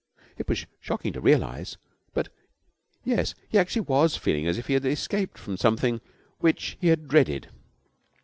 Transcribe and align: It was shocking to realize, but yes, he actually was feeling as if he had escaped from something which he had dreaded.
It 0.35 0.49
was 0.49 0.65
shocking 0.79 1.13
to 1.13 1.21
realize, 1.21 1.77
but 2.15 2.29
yes, 3.03 3.35
he 3.49 3.59
actually 3.59 3.83
was 3.83 4.17
feeling 4.17 4.47
as 4.47 4.57
if 4.57 4.65
he 4.65 4.73
had 4.73 4.83
escaped 4.83 5.37
from 5.37 5.57
something 5.57 6.01
which 6.39 6.75
he 6.81 6.87
had 6.87 7.07
dreaded. 7.07 7.49